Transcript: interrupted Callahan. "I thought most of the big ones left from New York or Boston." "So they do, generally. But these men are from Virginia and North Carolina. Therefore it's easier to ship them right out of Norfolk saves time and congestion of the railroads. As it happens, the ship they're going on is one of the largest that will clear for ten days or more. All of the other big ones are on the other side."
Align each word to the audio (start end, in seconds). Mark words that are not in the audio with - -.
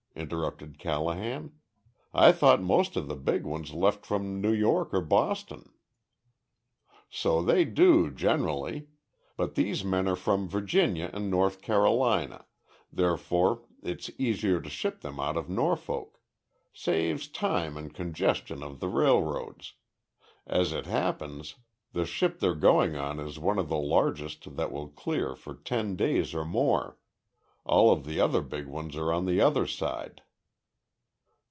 interrupted 0.13 0.77
Callahan. 0.77 1.53
"I 2.13 2.33
thought 2.33 2.61
most 2.61 2.95
of 2.97 3.07
the 3.07 3.15
big 3.15 3.43
ones 3.43 3.73
left 3.73 4.05
from 4.05 4.41
New 4.41 4.51
York 4.51 4.93
or 4.93 4.99
Boston." 5.01 5.73
"So 7.09 7.41
they 7.41 7.63
do, 7.65 8.11
generally. 8.11 8.89
But 9.37 9.55
these 9.55 9.85
men 9.85 10.09
are 10.09 10.17
from 10.17 10.49
Virginia 10.49 11.09
and 11.13 11.31
North 11.31 11.61
Carolina. 11.61 12.45
Therefore 12.91 13.63
it's 13.81 14.11
easier 14.19 14.59
to 14.61 14.69
ship 14.69 14.99
them 14.99 15.15
right 15.17 15.29
out 15.29 15.37
of 15.37 15.49
Norfolk 15.49 16.19
saves 16.73 17.29
time 17.29 17.77
and 17.77 17.91
congestion 17.91 18.61
of 18.61 18.81
the 18.81 18.89
railroads. 18.89 19.73
As 20.45 20.73
it 20.73 20.85
happens, 20.87 21.55
the 21.93 22.05
ship 22.05 22.39
they're 22.39 22.53
going 22.53 22.97
on 22.97 23.19
is 23.21 23.39
one 23.39 23.57
of 23.57 23.69
the 23.69 23.79
largest 23.79 24.57
that 24.57 24.73
will 24.73 24.89
clear 24.89 25.35
for 25.35 25.55
ten 25.55 25.95
days 25.95 26.35
or 26.35 26.43
more. 26.45 26.97
All 27.63 27.91
of 27.91 28.05
the 28.05 28.19
other 28.19 28.41
big 28.41 28.65
ones 28.65 28.95
are 28.95 29.13
on 29.13 29.27
the 29.27 29.39
other 29.39 29.67
side." 29.67 30.23